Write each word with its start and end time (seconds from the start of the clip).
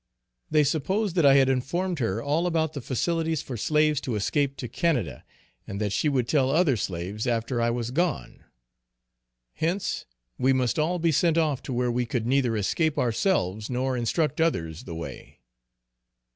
They 0.49 0.63
supposed 0.63 1.15
that 1.15 1.27
I 1.27 1.35
had 1.35 1.47
informed 1.47 1.99
her 1.99 2.23
all 2.23 2.47
about 2.47 2.73
the 2.73 2.81
facilities 2.81 3.43
for 3.43 3.55
slaves 3.55 4.01
to 4.01 4.15
escape 4.15 4.57
to 4.57 4.67
Canada, 4.67 5.23
and 5.67 5.79
that 5.79 5.91
she 5.93 6.09
would 6.09 6.27
tell 6.27 6.49
other 6.49 6.75
slaves 6.75 7.27
after 7.27 7.61
I 7.61 7.69
was 7.69 7.91
gone; 7.91 8.43
hence 9.53 10.07
we 10.39 10.53
must 10.53 10.79
all 10.79 10.97
be 10.97 11.11
sent 11.11 11.37
off 11.37 11.61
to 11.61 11.71
where 11.73 11.91
we 11.91 12.07
could 12.07 12.25
neither 12.25 12.57
escape 12.57 12.97
ourselves, 12.97 13.69
nor 13.69 13.95
instruct 13.95 14.41
others 14.41 14.85
the 14.85 14.95
way. 14.95 15.37